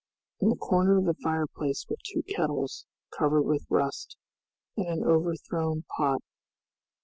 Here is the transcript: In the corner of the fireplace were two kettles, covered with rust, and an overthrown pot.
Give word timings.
In 0.39 0.49
the 0.49 0.55
corner 0.55 0.97
of 0.97 1.05
the 1.05 1.13
fireplace 1.13 1.85
were 1.87 1.97
two 2.03 2.23
kettles, 2.23 2.87
covered 3.13 3.43
with 3.43 3.67
rust, 3.69 4.17
and 4.75 4.87
an 4.87 5.03
overthrown 5.07 5.83
pot. 5.95 6.23